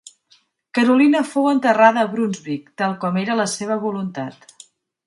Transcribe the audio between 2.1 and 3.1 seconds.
Brunsvic tal